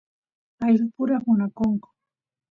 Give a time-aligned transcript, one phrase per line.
[0.65, 1.87] ayllus pura munakunku